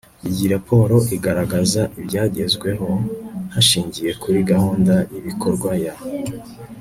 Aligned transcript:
Iyi 0.29 0.45
raporo 0.53 0.95
igaragaza 1.15 1.81
ibyagezweho 1.99 2.87
hashingiye 3.53 4.11
kuri 4.21 4.39
gahunda 4.51 4.95
y 5.11 5.15
ibikorwa 5.21 5.69
ya 5.85 5.93